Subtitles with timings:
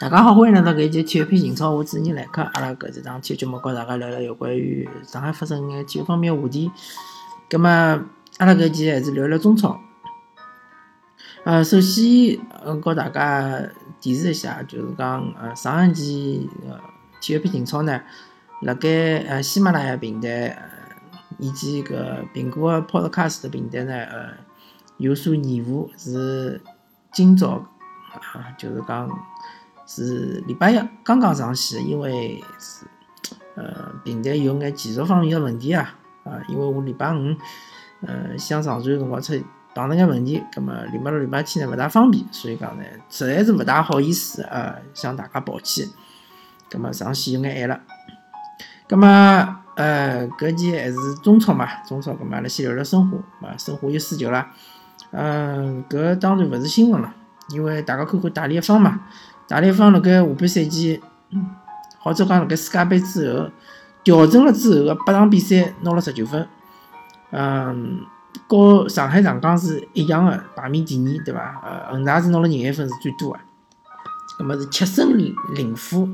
[0.00, 2.40] 大家好，欢迎来到搿一期体育篇情操，我主持人来客。
[2.40, 6.72] 阿拉搿一档体育节目跟大家聊聊有关于上海发生眼体育方面话题。
[7.50, 9.78] 葛末阿拉搿期还是聊聊中超。
[11.44, 13.60] 呃，首先呃，告大家
[14.00, 16.80] 提示一下，就是讲呃，上一期呃
[17.20, 18.00] 体育篇情操呢，
[18.62, 20.58] 辣盖呃喜马拉雅平台
[21.36, 24.30] 以及搿苹果 Podcast 平台呢呃
[24.96, 26.62] 有所延误，是
[27.12, 27.66] 今朝
[28.14, 29.06] 啊，就是讲。
[29.92, 32.86] 是礼拜一刚刚上线，因为是
[33.56, 37.34] 呃平台有眼技术方面的问题啊啊，因为我礼拜五
[38.06, 39.32] 呃想上传辰光出
[39.74, 45.88] 碰到眼问题，葛末礼拜六、礼拜天呢勿大方便，所以讲呢实在是勿大好意思啊，向大家抱歉。
[46.70, 47.80] 葛末上线有眼晚了，
[48.86, 49.08] 葛末
[49.74, 54.46] 呃搿期还是中超嘛，中超葛末阿拉先聊聊申花啊，申花又输球了，
[55.10, 57.12] 嗯，搿当然勿是新闻了，
[57.48, 59.00] 因为大家看看大连方嘛。
[59.50, 61.00] 大连方辣盖下半赛季，
[61.98, 63.50] 或者讲辣盖世界杯之后
[64.04, 66.48] 调整了之后个八场比赛拿了十九分，
[67.32, 67.98] 嗯，
[68.48, 71.60] 和上海上港是一样的排名第二，对伐？
[71.64, 73.40] 呃，恒大是拿了廿一分是最多的，
[74.38, 76.08] 葛末是七胜零零负，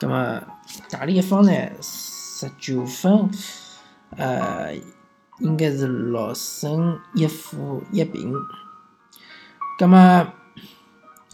[0.00, 0.42] 葛末
[0.90, 3.30] 大连一方呢十九分，
[4.16, 4.74] 呃，
[5.38, 8.34] 应该是六胜一负一平，
[9.78, 10.26] 葛末。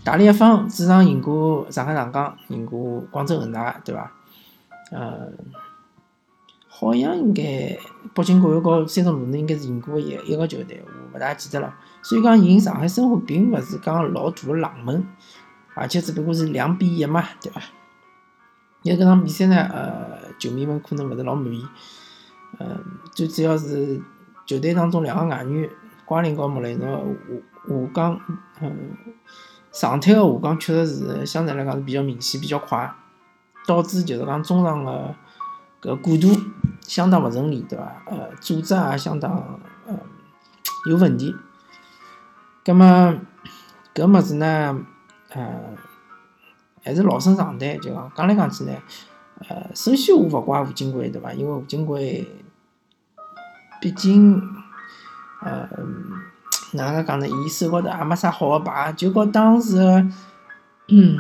[0.03, 4.11] 大连一方主场赢过上海上港，赢过广州恒大，对伐？
[4.91, 5.31] 呃，
[6.67, 7.79] 好像应该
[8.15, 11.75] 北京国安和山东鲁能应该是赢过一一个球队，我勿大记得了。
[12.03, 15.07] 所以讲赢上海申花并勿是讲老大个冷门，
[15.75, 17.61] 而且只不过是两比一嘛，对伐？
[18.83, 21.63] 因为搿场比赛呢，呃，球迷们可能勿是老满意。
[22.59, 24.01] 嗯，最主要是
[24.47, 25.71] 球队当中两个外援
[26.07, 27.05] 瓜林和莫雷诺
[27.69, 28.21] 下下降，
[28.63, 28.97] 嗯。
[29.73, 32.93] 上滩个下降确实是相对来讲是比较明显、比较快，
[33.67, 35.15] 导致就是讲中场个
[35.81, 36.29] 搿过渡
[36.83, 38.03] 相当勿顺利，对伐？
[38.07, 39.97] 呃，组织也相当呃
[40.89, 41.35] 有问题。
[42.65, 42.87] 葛末
[43.95, 44.85] 搿物事呢，
[45.29, 45.77] 呃，
[46.83, 48.73] 还是老生常谈，就讲讲来讲去呢，
[49.49, 51.33] 呃，首先我勿怪吴金贵，对伐？
[51.33, 52.29] 因为吴金贵
[53.81, 54.43] 毕竟，
[55.43, 55.69] 呃。
[56.73, 57.27] 哪能讲呢？
[57.29, 59.77] 伊手高头也没啥好个牌，就和当时
[60.89, 61.17] 嗯，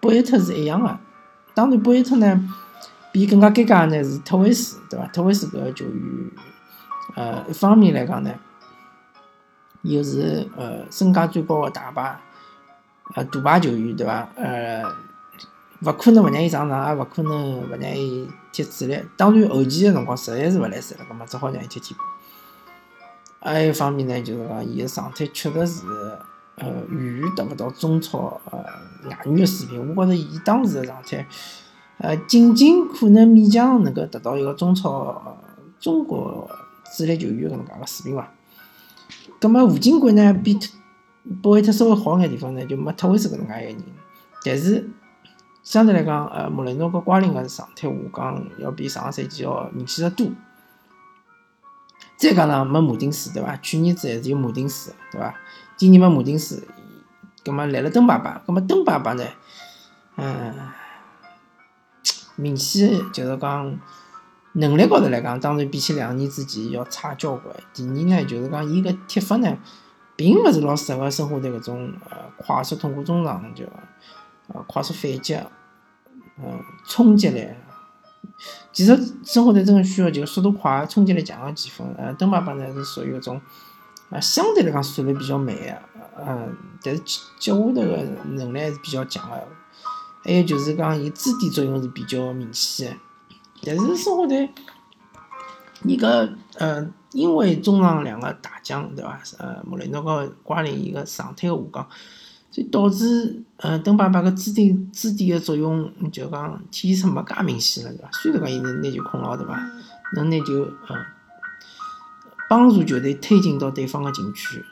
[0.00, 0.98] 博伊特是一样个。
[1.54, 2.48] 当然，博伊特呢，
[3.10, 5.06] 比更加尴尬呢是特维斯，对伐？
[5.08, 6.30] 特维斯搿个球员，
[7.14, 8.32] 呃，一方面来讲呢，
[9.82, 12.18] 又是呃身价最高的大牌，
[13.14, 14.28] 呃，大牌球员，对伐？
[14.36, 14.82] 呃，
[15.80, 18.98] 勿可能勿让伊上场，也勿可能勿让伊踢主力。
[19.16, 22.00] 当然，后期个辰光实在是勿来塞了，葛末只好让伊踢替补。
[23.44, 25.86] 还有一方面呢，就是讲伊个状态确实是，
[26.54, 28.58] 呃，远远达勿到中超呃
[29.08, 29.94] 外援个水平。
[29.96, 31.26] 我觉着伊当时个状态，
[31.98, 35.36] 呃，仅仅可能勉强能够达到一个中超
[35.80, 36.48] 中国
[36.96, 38.32] 主力球员搿能介个水平伐。
[39.40, 40.68] 葛末吴金贵呢，比特
[41.42, 43.84] 博维特稍微好眼地方呢，就没特维斯搿能介一个人。
[44.44, 44.88] 但是
[45.64, 50.28] 相对来讲，呃，莫雷诺和瓜林个状态下降要比上个赛季要明显得多。
[52.22, 53.56] 再加上没马丁斯，对伐？
[53.56, 55.34] 去年子还是有马丁斯，对伐？
[55.76, 56.64] 今年没马丁斯，
[57.44, 59.24] 葛末来了登巴巴，葛末登爸爸呢？
[60.16, 60.54] 嗯，
[62.36, 63.76] 明显就是讲
[64.52, 67.56] 能力高头来讲，当然比起两年之前要差交关。
[67.74, 69.58] 第二呢，就是讲伊个踢法呢，
[70.14, 73.64] 并勿是老适合申花队搿种呃快速通过中场就
[74.46, 75.34] 呃快速反击，
[76.38, 77.48] 嗯，冲击力。
[78.72, 81.94] 其实生活在真个需要就速度快、冲击力强个前锋。
[81.96, 83.40] 呃，登巴巴呢是属于一种
[84.10, 85.82] 啊，相对来讲速度比较慢个，
[86.26, 87.02] 嗯，但是
[87.38, 89.36] 脚下头个能力还是比较强个。
[90.24, 92.98] 还有就是讲，伊支点作用是比较明显个。
[93.64, 94.50] 但是生活队，
[95.84, 99.20] 伊个呃，因为中场两个大将对伐？
[99.38, 101.88] 呃，莫雷诺和瓜林伊个状态个下降。
[102.52, 108.10] 所以导致，呃，登爸爸个支点支点个作用，就讲体现出没介明显了，对伐？
[108.12, 109.58] 虽然讲伊能拿球控牢，对伐？
[110.14, 110.96] 能拿球，嗯，
[112.50, 114.62] 帮助球队推进到对方个禁区，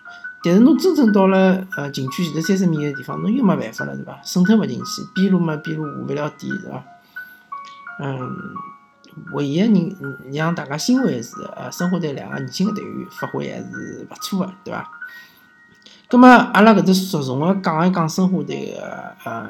[0.45, 4.21] 但是侬真正到了，呃，禁区前头三十米个地方，侬又没办法了，对伐？
[4.23, 6.85] 渗透勿进去，边路嘛，边路下勿了底，对伐？
[8.01, 8.37] 嗯，
[9.33, 14.91] 唯一个人让大家欣慰是，呃，申花队两个年轻个队员发挥还是勿错个，对伐？
[16.11, 19.49] 葛末阿拉搿搭着重个讲一讲申花队个呃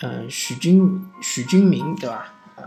[0.00, 2.26] 呃徐俊徐俊明对伐？
[2.56, 2.64] 呃，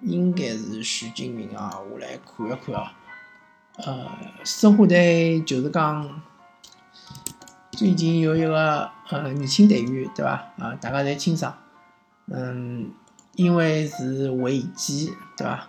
[0.00, 2.92] 应该是徐俊明啊，我来看一看啊。
[3.76, 4.10] 呃，
[4.44, 6.20] 申花队就是讲，
[7.70, 10.32] 最近有一个呃年轻队员，对伐？
[10.58, 11.54] 啊，大家侪清爽。
[12.26, 12.90] 嗯，
[13.36, 15.68] 因为是违纪，对伐？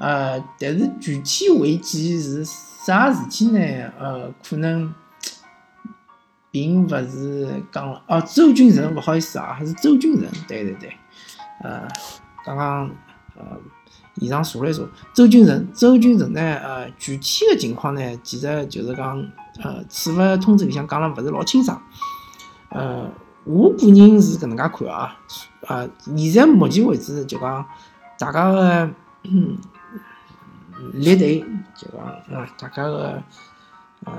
[0.00, 3.60] 呃，但是具体违纪是啥事体呢？
[3.98, 4.92] 呃，可能
[6.50, 8.02] 并勿是讲了。
[8.08, 10.28] 哦，周俊仁，勿好意思啊，还是周俊仁。
[10.48, 10.96] 对对对，
[11.62, 11.86] 呃，
[12.44, 12.90] 刚刚
[13.36, 13.44] 呃。
[14.18, 14.82] 现场查了一查，
[15.14, 16.40] 周俊仁，周俊仁呢？
[16.40, 19.16] 呃，具体的情况呢，其实就是讲，
[19.62, 21.80] 呃，处罚通知里向讲了勿是老清爽。
[22.68, 23.10] 呃，
[23.44, 25.16] 我个人是搿能介看啊，
[25.66, 25.88] 啊，
[26.18, 27.64] 现在目前为止就讲，
[28.18, 28.90] 大家的
[30.92, 31.44] 列队
[31.76, 32.00] 就讲
[32.38, 33.22] 啊，大家个
[34.04, 34.12] 呃，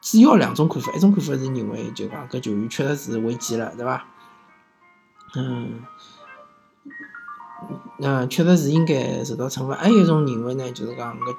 [0.00, 4.04] 主要两种看法，一种看法是认为就讲搿球员确实是违纪了，对伐？
[5.36, 5.82] 嗯。
[8.02, 9.74] 嗯，确实是应该受到惩罚。
[9.74, 11.36] 还有一种认为呢，就是讲搿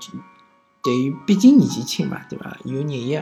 [0.84, 2.56] 队员毕竟年纪轻嘛，对伐？
[2.64, 3.16] 有热意，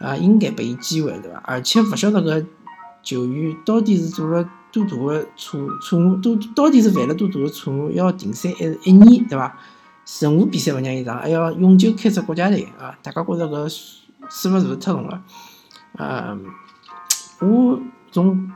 [0.00, 1.40] 啊，应该拨伊机会，对伐？
[1.44, 2.44] 而且勿晓得搿
[3.04, 9.56] 球员到底是做了多大的错错误，都到底是犯了多大的错误，要停赛一一年，对伐？
[10.20, 12.96] 任何比赛勿让伊上，还要永久开除国家队啊！
[13.02, 15.22] 大家觉着搿处罚是勿是太重了？
[15.98, 16.44] 嗯，
[17.40, 17.80] 我
[18.10, 18.50] 从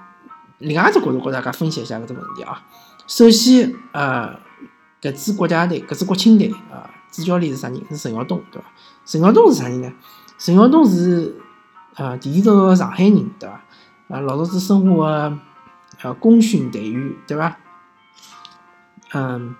[0.58, 2.62] 另外一只角度跟大家分析一下搿只问题啊。
[3.06, 4.38] 首先，呃，
[5.00, 7.82] 搿支国家队，搿支国青队啊，主教练是啥人？
[7.88, 8.68] 是陈耀东，对伐？
[9.06, 9.92] 陈耀东是啥人呢？
[10.38, 11.34] 陈耀东是
[11.94, 13.62] 呃地地道道的上海人，对伐？
[14.08, 15.38] 啊，老早子生活的
[16.02, 17.56] 呃功勋队员，对伐？
[19.14, 19.56] 嗯，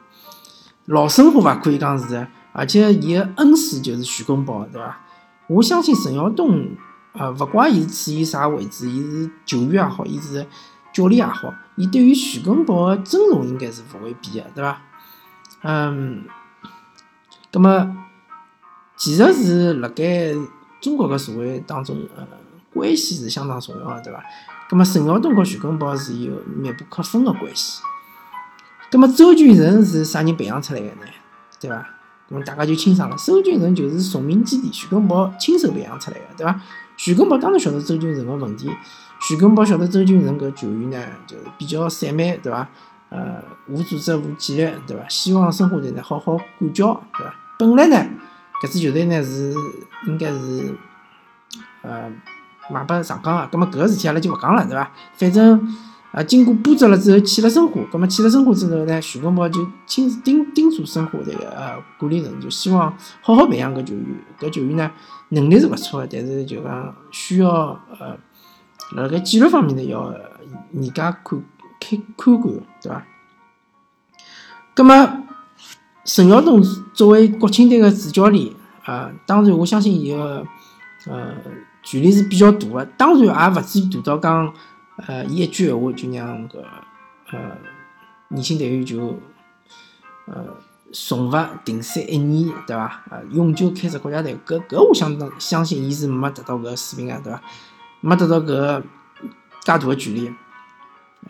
[0.89, 5.01] 老生活伐可以讲是，而且伊的恩师就是徐根宝，对伐？
[5.47, 6.69] 我相信陈耀东，
[7.13, 10.47] 呃，勿怪伊处于啥位置，伊是球员也好，伊是。
[10.91, 14.81] 教练也好，伊对于徐根宝的尊重应该是勿会变的，对伐？
[15.63, 16.25] 嗯，
[17.53, 17.97] 葛么
[18.97, 20.33] 其实是辣盖
[20.81, 22.27] 中国个社会当中，呃，
[22.73, 24.25] 关系是相当重要个，对伐？
[24.69, 27.83] 葛么陈耀东和徐根宝是有密不可分的关系。
[28.91, 31.03] 葛么周俊仁是啥人培养出来的呢？
[31.61, 31.87] 对伐？
[32.29, 36.61] 葛么大家就清爽了，周俊仁就是崇明基地徐根宝亲手培养出来的，对伐？
[36.97, 38.71] 徐根宝当然晓得周俊仁个问题。
[39.21, 42.69] 徐根宝晓得周俊仁搿球员呢，就是比较散漫，对伐？
[43.11, 45.09] 呃，无组织、无纪律，对伐？
[45.09, 47.35] 希望申花队呢好好管教，对伐？
[47.59, 47.97] 本来呢，
[48.63, 49.55] 搿支球队呢是
[50.07, 50.75] 应该是
[51.83, 52.11] 呃
[52.71, 54.91] 卖拨上港个，葛末搿个事体阿拉就勿讲了，对伐？
[55.17, 55.77] 反正
[56.13, 64.05] 啊经过波折了之后去了申花，葛末去了申花之后呢，徐根宝就亲自叮叮嘱申花队个呃管理层，就希望好好培养搿球员。
[64.41, 64.91] 搿球员呢
[65.31, 68.19] 能力是勿错个，但是就讲需要呃。
[68.93, 70.15] 辣盖纪律方面呢，要
[70.73, 71.39] 严加看
[71.79, 73.05] 看看管，对伐？
[74.75, 75.25] 葛么，
[76.07, 76.63] 陈耀东
[76.95, 78.51] 作为国青队的主教练
[78.87, 80.43] 啊，当然我相信伊个
[81.07, 81.35] 呃
[81.83, 84.55] 权力是比较大的，当然也勿至于大到讲
[85.07, 86.65] 呃伊一句闲话就让个
[87.31, 87.57] 呃
[88.29, 89.19] 年轻队员就
[90.27, 90.45] 呃
[90.93, 92.85] 重罚停赛一年，对伐？
[93.11, 97.43] 啊，永久开除国家队，搿搿我相当相信伊是没达到搿水平啊，对伐？
[98.01, 98.87] 没达到搿个介
[99.67, 100.33] 大的权利，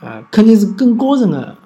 [0.01, 1.57] 呃，肯定是更高层的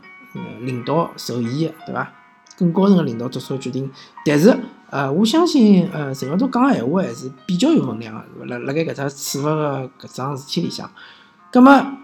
[0.61, 2.13] 领导授意的，对伐？
[2.57, 3.91] 更高层的领导做出决定。
[4.25, 4.59] 但是，
[4.91, 10.91] 呃，我相信，呃，陈耀东讲个闲话还是比较有分量的，辣辣盖搿只处罚个搿桩事体里向。
[11.53, 11.99] 葛么，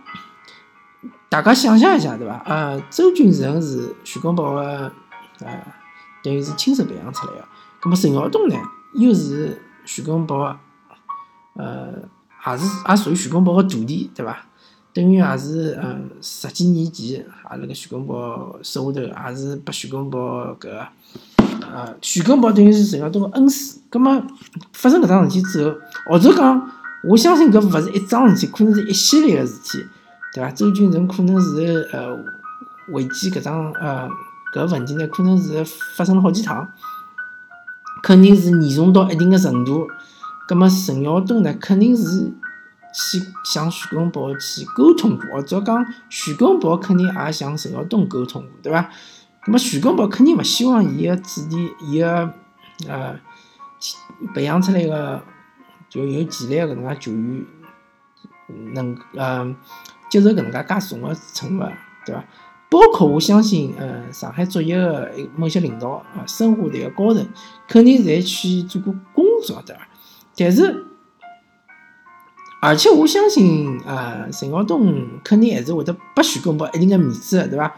[1.28, 2.43] 大家想象一下，对伐？
[2.47, 4.93] 呃，周俊仁是徐根宝的，
[5.40, 5.67] 呃，
[6.23, 7.45] 等于是亲手培养出来个。
[7.81, 8.57] 葛么，陈耀东呢，
[8.93, 10.57] 又是徐根宝，
[11.55, 11.93] 呃。
[12.47, 14.38] 也是也属于徐根宝个徒弟，对伐？
[14.95, 20.19] 等于也是嗯，十几年前阿拉个徐根宝手下头，也是拨徐根宝
[20.55, 20.87] 搿
[21.61, 23.76] 呃，徐根宝等于是陈耀东个恩师。
[23.90, 24.23] 葛末
[24.73, 25.76] 发生搿桩事体之后，
[26.07, 26.71] 或者讲，
[27.05, 29.87] 我相信搿勿是一桩事体，可能是一系列个事体，
[30.35, 30.50] 对伐？
[30.50, 32.17] 周俊仁可能是呃
[32.93, 34.09] 违纪搿桩呃
[34.52, 35.64] 搿问题呢，可能是
[35.97, 36.69] 发生了好几趟，
[38.02, 39.87] 肯定是严重到一定个程度。
[40.49, 42.33] 葛么陈耀东呢，肯定是
[42.93, 48.90] 去向徐根宝去沟通过，或者讲徐根宝肯定也向陈耀东沟通过，对伐？
[49.45, 52.33] 葛么徐根宝肯定勿希望伊个子弟，伊个
[52.88, 53.14] 呃
[54.35, 55.23] 培养出来个
[55.88, 57.47] 就有潜力个搿能介球员
[58.75, 59.57] 能呃
[60.11, 61.73] 接受搿能介介重个惩罚，
[62.04, 62.25] 对伐？
[62.71, 67.26] 包括我相信，呃，上海足协个某些领导啊，申花队个高层
[67.66, 69.88] 肯定侪去做过工作，对伐？
[70.37, 70.85] 但是，
[72.61, 77.75] 而且我相信，呃，陈耀东肯定还是会得拨徐根宝一定的面子的，对伐？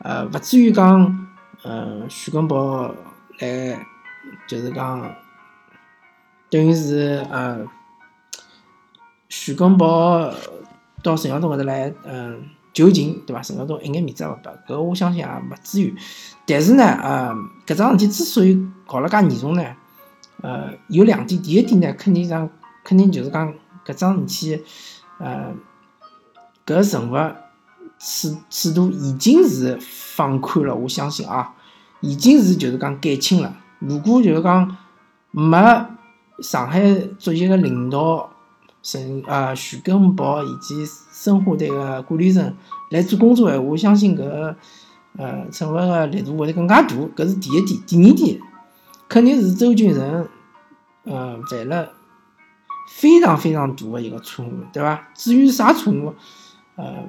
[0.00, 1.28] 呃，勿至于讲，
[1.62, 2.94] 呃，徐根宝
[3.38, 3.86] 来
[4.46, 5.10] 就是讲，
[6.54, 7.66] 等于是呃，
[9.28, 10.32] 徐根宝
[11.02, 13.42] 到陈晓东搿搭来，嗯，就近，对伐？
[13.42, 15.92] 陈晓东一眼面子也勿拨，搿我相信也没资源。
[16.46, 17.34] 但是呢，呃，
[17.66, 19.64] 搿桩事体之所以搞了介严重呢，
[20.42, 21.42] 呃，有两点。
[21.42, 22.48] 第一点呢，肯定上，
[22.84, 23.52] 肯定就是讲
[23.84, 24.62] 搿桩事体，
[25.18, 25.52] 呃，
[26.64, 27.34] 搿惩罚
[27.98, 30.72] 尺尺度已经是放宽了。
[30.72, 31.52] 我相信啊，
[31.98, 33.56] 已经是就是讲减轻了。
[33.80, 34.76] 如果就是讲
[35.32, 35.58] 没
[36.40, 38.30] 上海足协个领导。
[38.86, 42.54] 陈啊，徐根宝以及申花队个管理层
[42.90, 44.54] 来做工作闲话，我相信搿
[45.16, 46.94] 呃惩罚个力度会得更加大。
[47.16, 48.38] 搿是第一点，第二点
[49.08, 50.28] 肯定是周俊成
[51.04, 51.92] 呃犯了
[52.90, 55.08] 非常非常大个一个错误，对伐？
[55.14, 56.14] 至于啥错误，
[56.76, 57.08] 呃，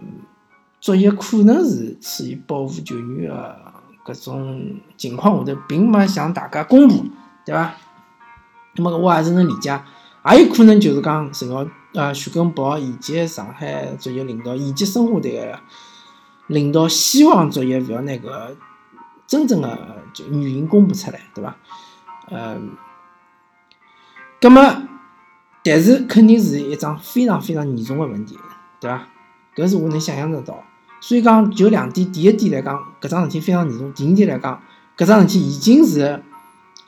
[0.79, 3.57] 足协可能是出于保护球员个
[4.05, 7.03] 搿种情况下头，并没向大家公布，
[7.45, 7.75] 对伐？
[8.75, 9.79] 那么我还是能理解。
[10.31, 11.63] 也有可能就是讲，陈浩、
[11.93, 15.59] 呃徐根宝以及上海足协领导以及申花队个
[16.47, 18.57] 领导，希望足协勿要拿个
[19.27, 21.55] 真正的就原因公布出来，对伐？
[22.31, 22.71] 嗯，
[24.41, 24.87] 葛么，
[25.63, 28.35] 但是肯定是一桩非常非常严重的问题，
[28.81, 29.07] 对伐？
[29.55, 30.63] 搿是我能想象得到。
[31.01, 34.59] 所以讲，就两点，第一点来讲，搿桩事体非常严重；第二点来讲，
[34.97, 36.23] 搿桩事体已经是。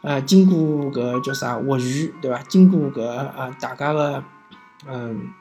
[0.03, 2.39] 呃，经过搿叫啥斡旋，对伐？
[2.43, 4.23] 经过搿呃大家个，
[4.87, 5.33] 嗯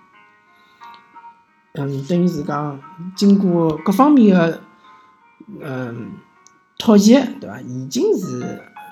[1.75, 2.81] 嗯，等于是讲
[3.15, 4.61] 经过各方面个
[5.61, 6.13] 嗯
[6.79, 7.61] 妥协，对伐？
[7.61, 8.39] 已经是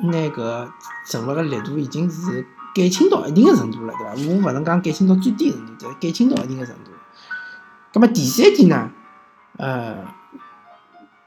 [0.03, 0.69] 拿搿
[1.09, 4.13] 惩罚个力度已经是减轻到一定个程度了，对伐？
[4.31, 6.91] 我勿能讲减轻到最低程度，减轻到一定个程度。
[7.95, 8.91] 葛末第三点呢，
[9.57, 9.97] 呃，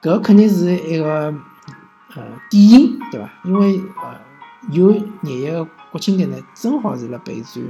[0.01, 1.34] 搿肯定是一个
[2.15, 3.29] 呃典型，对伐？
[3.44, 4.26] 因为呃。
[4.71, 7.63] 有廿一个国庆节呢，正好是辣备战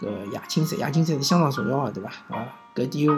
[0.00, 2.10] 搿亚青赛，亚青赛是相当重要个，对伐？
[2.28, 3.08] 啊，搿点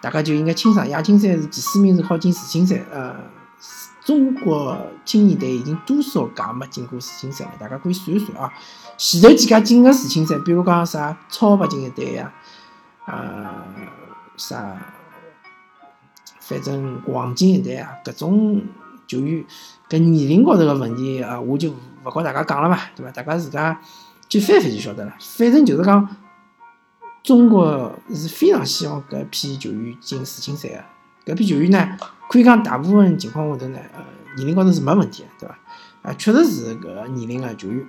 [0.00, 0.88] 大家就应该清爽。
[0.88, 3.16] 亚青赛是第四名是好进世青赛，呃，
[4.04, 7.52] 中国青年队已经多少届没进过世青赛了？
[7.58, 8.52] 大家可以算一算啊。
[8.96, 12.32] 前头几届进个世青赛，比如讲啥超白金一队呀，
[13.06, 13.64] 啊，
[14.36, 14.76] 啥，
[16.40, 18.62] 反正黄金一代啊，搿种。
[19.06, 19.44] 球员
[19.86, 21.70] 搿年龄高头个问题啊，我就
[22.04, 23.10] 勿告大家讲了嘛，对伐？
[23.12, 23.80] 大家自家
[24.28, 25.12] 去翻翻就晓得了。
[25.20, 26.16] 反正就是讲，
[27.22, 30.68] 中国是非常希望搿批球员进世青赛
[31.24, 31.32] 个。
[31.32, 34.04] 搿批球员呢，可以讲大部分情况下头呢，呃，
[34.36, 35.58] 年龄高头是没问题个，对伐？
[36.02, 37.86] 啊，确实是搿年龄个球员，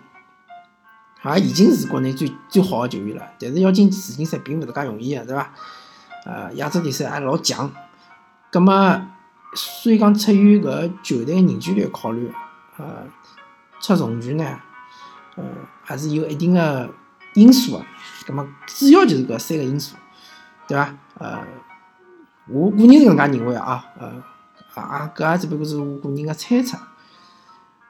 [1.36, 3.28] 也已经是国内最最好个球员了。
[3.40, 5.54] 但是要进世青赛并勿是介容易个，对伐？
[6.26, 7.72] 呃，亚洲联赛还老强，
[8.52, 9.02] 葛末。
[9.58, 12.30] 所以讲，出于搿球队凝聚力考虑，
[12.76, 13.08] 呃，
[13.82, 14.60] 出重拳呢，
[15.36, 15.44] 呃，
[15.84, 16.90] 还是有一定的
[17.34, 17.86] 因素个。
[18.28, 19.96] 葛末主要就是搿三个因素，
[20.68, 20.94] 对伐？
[21.20, 21.40] 呃，
[22.48, 24.24] 我个人是搿能介认为啊，呃，
[24.74, 26.78] 啊，搿也只不过是我个人个猜测。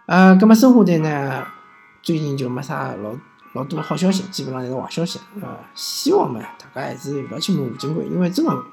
[0.05, 1.45] 呃，葛末申花队呢，
[2.01, 3.15] 最近就没啥老
[3.53, 5.19] 老多好消息，基本上侪是坏消息。
[5.41, 6.41] 呃，希望嘛，
[6.73, 8.63] 大家还是勿要去骂吴金贵，因为真个。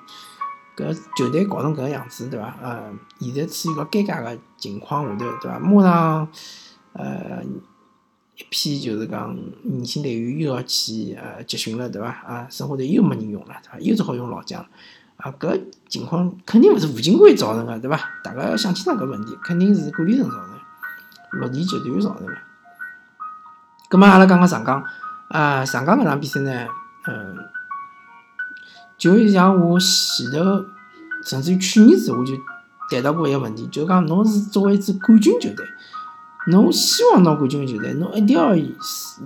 [0.75, 2.57] 搿球队搞成搿样子，对伐？
[2.62, 2.90] 呃，
[3.21, 5.59] 现在处于个尴尬个情况下头，对伐？
[5.59, 6.26] 马上，
[6.94, 7.42] 呃，
[8.37, 12.08] 一批就是讲年轻队员又要去呃集训了，对伐？
[12.08, 13.78] 啊，生活队又没人用了，对伐？
[13.80, 14.64] 又只好用老将，
[15.16, 17.99] 啊，搿情况肯定勿是吴金贵造成个，对伐？
[18.22, 22.32] 大家要想清爽搿问题，肯定是管理层造成，落地集团造成个。
[23.88, 24.84] 葛末阿拉讲讲上港，
[25.28, 26.66] 啊，上港搿场比赛呢，
[27.06, 27.37] 嗯。
[28.99, 30.64] 就像我前头，
[31.25, 32.34] 甚至于去年子我就
[32.88, 35.66] 谈到过一个问题，就是讲侬是作为一支冠军球队，
[36.49, 38.54] 侬希望拿冠军球队，侬一定要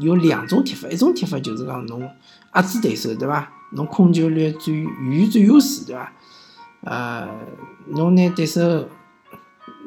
[0.01, 2.09] 有两种踢法，一种踢法就是讲侬
[2.55, 3.51] 压制对手，对伐？
[3.73, 6.13] 侬控球率最远最优势，对伐？
[6.83, 7.29] 呃，
[7.89, 8.89] 侬拿对手，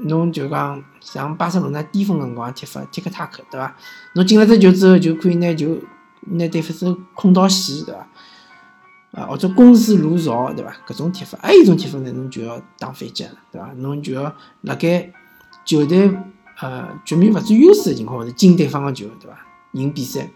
[0.01, 3.75] 侬就讲像巴塞罗那巅峰辰光踢法，踢克塔克，对伐？
[4.15, 5.77] 侬进了只球之后，就可以拿球
[6.21, 8.07] 拿对手控到死，对伐？
[9.11, 10.75] 啊，或者攻势如潮，对伐？
[10.87, 13.71] 搿种踢法，还有一种踢法呢，侬就要打反击了，对伐？
[13.77, 15.11] 侬就要辣盖
[15.63, 16.11] 球队
[16.61, 19.37] 呃局面勿占优势的情况下头进对方个球，对伐？
[19.73, 20.29] 赢比赛。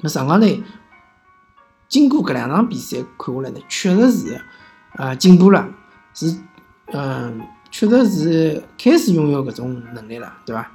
[0.00, 0.62] 那上港队
[1.88, 4.40] 经过搿两场比赛看下来呢，确实是
[4.96, 5.68] 呃进步了，
[6.14, 6.36] 是
[6.92, 7.40] 嗯，
[7.70, 10.70] 确实是开始拥有搿种能力了，对伐？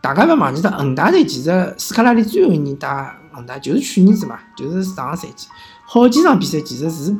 [0.00, 5.48] 大家勿要忘记脱，恒大队其实斯卡拉里最后一年打恒大就是去年子嘛，就是上个赛季。
[5.84, 7.16] 好几场比赛其实是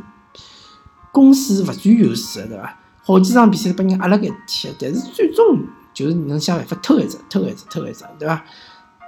[1.12, 2.78] 攻势勿占优势的，对伐？
[3.02, 5.60] 好几场比赛拨人压辣盖踢，但是最终
[5.96, 8.44] 就是能想办法偷一只、偷一只、偷一只，对伐？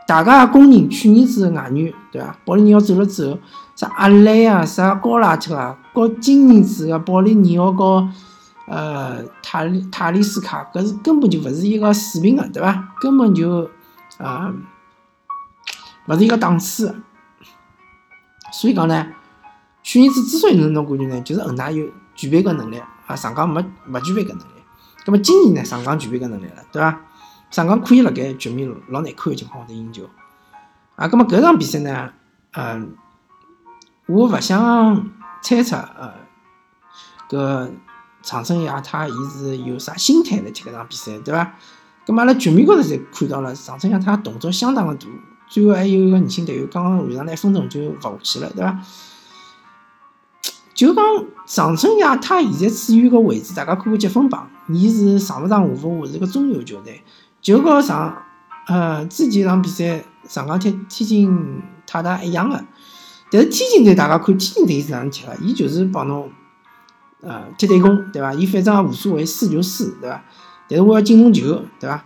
[0.07, 2.35] 大家公认去年子个外援，对伐？
[2.47, 3.39] 保利尼奥走了之后，
[3.77, 8.09] 啥阿莱啊，啥高拉特啊，和今年子个保利尼奥和
[8.67, 12.95] 呃塔利塔利斯卡，搿是根本就勿是一个水平个，对伐？
[13.03, 13.69] 根本就
[14.17, 14.51] 啊
[16.07, 17.03] 勿是一个档次。
[18.51, 19.07] 所以讲呢，
[19.83, 24.58] 去年子之所以能拿冠军呢，就是恒大有具备搿能力，啊，上港没勿具备搿能力。
[25.09, 27.01] 那么今年呢，上港具备搿能力了，对伐？
[27.51, 30.07] 上港可以辣盖局面老难看的情况下头赢球，
[30.97, 32.13] 啊，葛末搿场比赛呢，
[32.53, 32.95] 嗯，
[34.05, 35.09] 我勿想
[35.43, 36.13] 猜测，呃，
[37.27, 37.71] 搿
[38.23, 41.55] 长春亚泰伊是有啥心态来踢搿场比赛，对伐？
[42.07, 45.07] 葛末阿拉局面高头侪看到了，长春亚泰动作相当个大，
[45.49, 48.79] 最后还有一个年轻队友刚刚换上来一分钟就勿下去了，对伐？
[50.79, 51.05] 就讲
[51.45, 57.03] 长春亚泰现在处于个位置，大家看看积分榜，伊是上勿上下勿下，是个中游球队。
[57.43, 58.17] 就和上，
[58.69, 62.65] 呃，之前场比赛上港踢天津泰达一样的，
[63.29, 65.35] 但是天津队大家看天津队是哪能踢个？
[65.43, 66.31] 伊就是帮侬，
[67.23, 68.33] 呃，踢对攻，对伐？
[68.35, 70.23] 伊反正也无所谓，输就输，对伐？
[70.69, 72.05] 但是我要进侬球，对伐？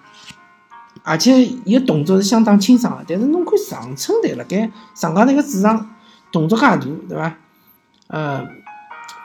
[1.03, 5.91] 而且伊个动作是相当清爽个，但是侬看长春队辣盖上港那个主场
[6.33, 7.37] 动作介大，对伐？
[8.09, 8.47] 呃，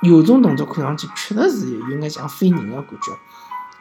[0.01, 3.11] 有种动作看上去确实是有眼像飞人个感觉，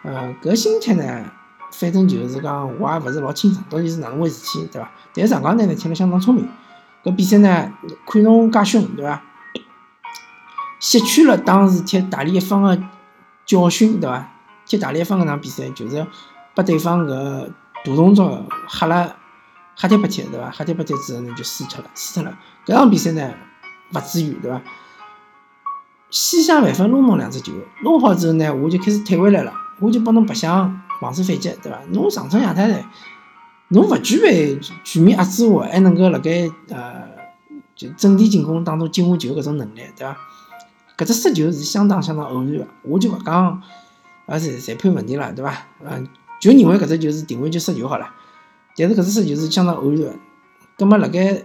[0.02, 1.30] 呃，搿心态呢？
[1.73, 4.90] 反正就是讲，我也勿是老清爽到底是哪能回事体，对伐？
[5.12, 6.49] 但是上港队呢踢了相当聪明，
[7.04, 7.73] 搿比赛呢
[8.06, 9.23] 看侬介凶，对伐？
[10.78, 12.80] 吸取了当时踢大连一方个
[13.44, 14.32] 教训，对伐？
[14.64, 16.06] 踢大连一方搿场比赛就是
[16.54, 17.50] 把对方搿
[17.85, 19.16] 大动作吓了
[19.75, 20.50] 吓踢不踢，对伐？
[20.50, 22.38] 吓踢不踢之后呢就输脱了，输脱了。
[22.64, 23.35] 搿场比赛呢
[23.92, 24.62] 勿至于，对伐？
[26.10, 30.82] 西夏万分弄侬两只球，弄好之后呢我就开始退回来了，我就帮侬白相。
[30.98, 31.78] 防守反击，对伐？
[31.90, 32.82] 侬长春亚泰队，
[33.68, 37.02] 侬勿具备全面压制我，还能够辣盖呃
[37.75, 40.16] 就阵地进攻当中进下球搿种能力，对伐？
[40.96, 43.62] 搿只失球是相当相当偶然个，我就勿讲
[44.24, 45.52] 啊裁裁判问题了，对伐？
[45.85, 46.09] 嗯，
[46.40, 48.09] 就认为搿只就是定位球失球好了。
[48.74, 50.14] 但是搿只失球是相当偶然个，
[50.78, 51.42] 葛末辣盖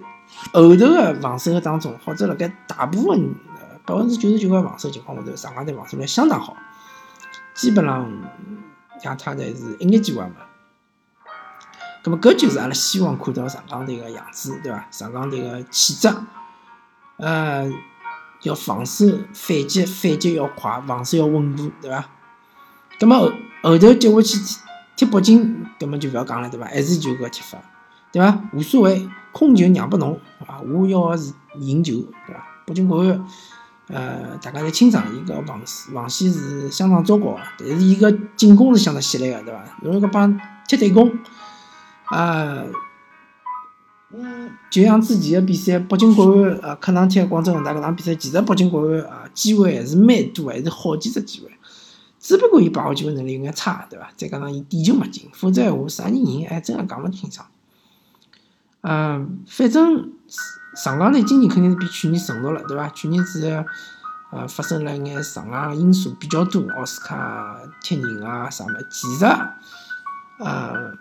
[0.54, 3.36] 后头个防守当中，或者辣盖大部分
[3.92, 6.56] 百分之九十九个防守情况下头，上港队防守力相当好，
[7.54, 8.12] 基本上。
[9.04, 10.36] 亚泰队是一眼机会没，
[12.04, 14.86] 咁么搿就是阿拉希望看到上港队个样子，对伐？
[14.92, 16.08] 上港队个气质，
[17.18, 17.68] 呃，
[18.44, 22.06] 要防守反击，反击要快，防守要稳固，对伐？
[23.00, 23.32] 咁么后
[23.64, 24.60] 后头接下去踢
[24.98, 26.68] 踢北京，根本就勿要讲了，对伐？
[26.68, 27.58] 还是就搿踢法，
[28.12, 28.40] 对伐？
[28.54, 31.94] 无所谓，控球让拨侬，啊，我要个是赢球，
[32.28, 32.48] 对伐？
[32.68, 33.26] 北京国安。
[33.92, 35.62] 呃，大家侪清爽，伊个防
[35.94, 39.64] 防线是相当糟糕个，但是伊个进攻是相当犀利个，对伐？
[39.84, 41.12] 侬搿帮踢对攻，
[42.06, 42.64] 啊，
[44.14, 51.52] 嗯，就像之前个比赛，北京国安呃客场踢广州恒大搿场比赛，其实北京国安啊机会还是蛮多，还是好几只机会，
[52.20, 54.10] 只不过伊把握机会能力有眼差，对伐？
[54.16, 57.46] 再加上伊点球没进，否则闲话啥人赢还真个讲勿清爽。
[58.82, 60.12] 嗯，反正。
[60.76, 62.88] 上港队今年肯定是比去年成熟了，对伐？
[62.90, 63.66] 去年子
[64.32, 68.72] 呃发生了一眼上港因素比较多，奥斯卡踢人啊啥么。
[68.90, 69.26] 其实，
[70.40, 70.94] 呃，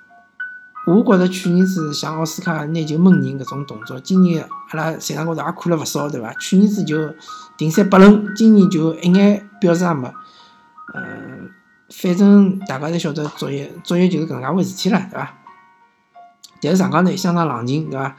[0.89, 6.33] 我觉着去年子像奥斯卡拿球闷人搿种动作，今年阿拉赛场高头也看了勿少，对伐？
[6.35, 7.15] 去年子就
[7.57, 10.13] 停赛八轮，今年就一眼表示也没。
[10.95, 11.51] 嗯，
[11.89, 15.33] 反正大家侪晓得足球，足球就是搿能介回事体了，对伐？
[16.61, 18.17] 但是上港队相当冷静，对伐？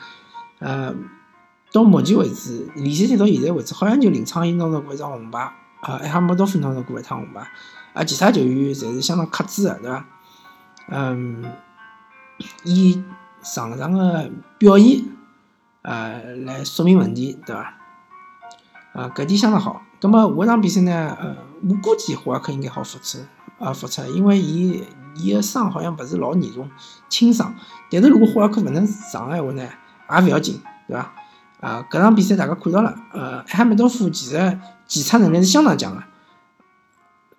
[0.60, 0.96] 呃。
[1.72, 5.40] 到目前为止，联赛踢到现在为止，好像就林昌英拿到过一张红牌，
[5.82, 7.48] 啊，埃哈默多夫拿到过一趟红牌，
[7.94, 10.06] 啊，其他球员侪是相当克制的，对伐？
[10.90, 11.46] 嗯，
[12.66, 13.02] 以
[13.42, 15.06] 场上的表现，
[15.84, 17.74] 呃，来说明问题，对伐？
[18.94, 19.82] 啊，搿点相当好。
[20.02, 21.38] 葛末下一场比赛呢，呃，
[21.70, 23.20] 我估计霍尔克应该好复出，
[23.60, 24.84] 啊，复出，因为伊
[25.16, 26.70] 伊个伤好像勿是老严重，
[27.08, 27.56] 轻伤。
[27.90, 31.14] 但是如果霍尔克勿能上个闲话呢，也勿要紧，对伐？
[31.62, 36.04] 啊，搿场比赛大家看到了，呃，哈梅多夫其实检测能力是相当强的。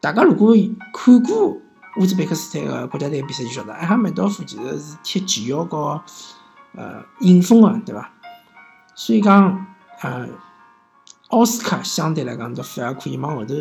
[0.01, 0.55] 大家如果
[0.95, 1.59] 看过
[1.99, 6.01] 乌兹别克斯坦个国家队比赛，就晓得埃哈梅多夫其实是踢前腰和
[6.75, 8.11] 呃引锋的，对伐？
[8.95, 9.67] 所以讲，
[10.03, 10.29] 呃，
[11.29, 13.55] 奥斯卡相对来讲，就反而可以往后头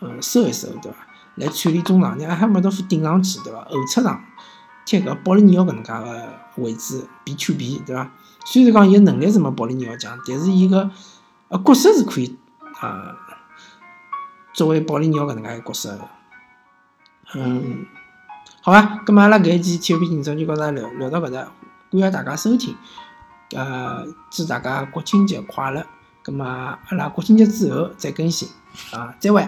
[0.00, 0.98] 呃收一收，对伐？
[1.34, 3.64] 来串联中场，让哈梅多夫顶上去，对伐？
[3.64, 4.22] 后侧上
[4.86, 6.28] 踢搿保利尼奥搿能介个
[6.62, 8.10] 位置，B to B，对伐？
[8.46, 10.88] 虽然讲伊个能力是没保利尼奥强，但是伊个
[11.48, 12.38] 呃角色是可以
[12.80, 13.14] 呃
[14.54, 16.08] 作为保利尼奥搿能介个角色的。
[17.34, 17.84] 嗯，
[18.62, 21.42] 好吧，咁么阿拉搿一期体育频道就跟大家聊聊到搿搭，
[21.90, 22.76] 感谢大家收听，
[23.56, 25.84] 呃，祝大家国庆节快乐。
[26.22, 28.48] 葛末阿拉国庆节之后再更新，
[28.92, 29.46] 啊，再会。